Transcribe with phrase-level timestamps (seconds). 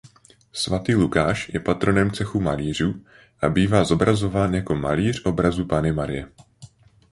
[0.61, 0.73] Sv.
[0.97, 3.05] Lukáš je patronem cechu malířů
[3.41, 6.27] a bývá zobrazován jako malíř obrazu Panny Marie.